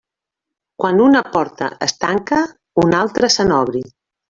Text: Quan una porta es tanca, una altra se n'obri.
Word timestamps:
Quan 0.83 1.01
una 1.07 1.21
porta 1.35 1.69
es 1.89 1.95
tanca, 2.05 2.41
una 2.87 3.05
altra 3.05 3.33
se 3.39 3.49
n'obri. 3.53 3.87